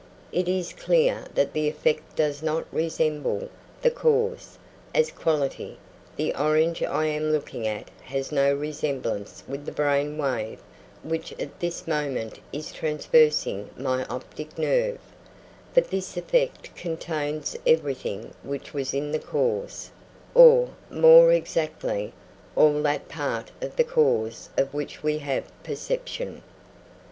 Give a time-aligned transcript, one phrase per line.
[0.31, 3.49] It is clear that the effect does not resemble
[3.83, 4.57] the cause,
[4.95, 5.77] as quality:
[6.15, 10.59] the orange I am looking at has no resemblance with the brain wave
[11.03, 14.97] which at this moment is traversing my optic nerve;
[15.75, 19.91] but this effect contains everything which was in the cause,
[20.33, 22.11] or, more exactly,
[22.55, 26.41] all that part of the cause of which we have perception.